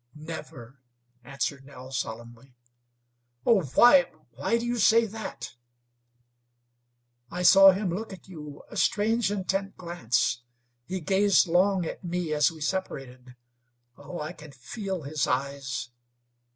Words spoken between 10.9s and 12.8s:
gazed long at me as we